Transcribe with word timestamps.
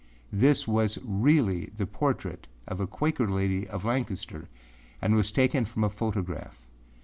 This 0.33 0.67
was 0.67 0.97
really 1.03 1.65
the 1.77 1.85
portrait 1.85 2.47
of 2.67 2.79
a 2.79 2.87
Quaker 2.87 3.29
lady 3.29 3.67
of 3.67 3.85
Lancaster 3.85 4.49
and 4.99 5.13
was 5.13 5.31
taken 5.31 5.63
from 5.63 5.83
a 5.83 5.91
photograph. 5.91 6.65